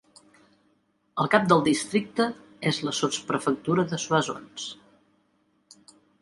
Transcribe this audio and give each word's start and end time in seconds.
El 1.23 1.27
cap 1.35 1.43
del 1.51 1.61
districte 1.67 2.27
és 2.71 2.79
la 2.87 2.95
sotsprefectura 3.01 3.87
de 3.93 4.01
Soissons. 4.07 4.67